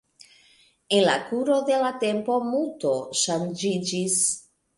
En 0.99 1.09
al 1.15 1.21
kuro 1.27 1.57
de 1.67 1.77
la 1.83 1.91
tempo 2.05 2.39
multo 2.47 2.95
ŝanĝiĝis. 3.27 4.19